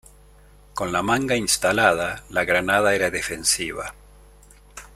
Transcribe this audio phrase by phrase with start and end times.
[0.73, 3.93] Con la manga instalada, la granada era "defensiva".